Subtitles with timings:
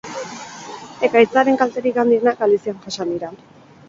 [1.07, 3.31] Ekaitzaren kalterik handienak Galizian jasan dira.